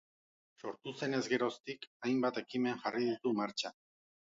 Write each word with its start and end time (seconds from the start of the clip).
Sortu 0.63 0.93
zenez 1.01 1.19
geroztik, 1.33 1.85
hainbat 2.09 2.41
ekimen 2.43 2.83
jarri 2.87 3.07
ditu 3.13 3.37
martxan. 3.45 3.81